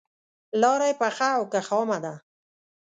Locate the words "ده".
2.03-2.13